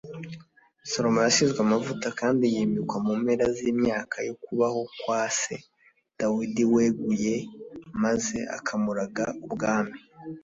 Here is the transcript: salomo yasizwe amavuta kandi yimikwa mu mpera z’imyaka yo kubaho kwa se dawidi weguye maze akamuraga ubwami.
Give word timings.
salomo 0.89 1.19
yasizwe 1.27 1.59
amavuta 1.65 2.07
kandi 2.19 2.43
yimikwa 2.53 2.97
mu 3.05 3.13
mpera 3.21 3.45
z’imyaka 3.57 4.17
yo 4.27 4.33
kubaho 4.43 4.81
kwa 4.99 5.21
se 5.39 5.55
dawidi 6.19 6.63
weguye 6.73 7.35
maze 8.03 8.37
akamuraga 8.57 9.25
ubwami. 9.45 9.97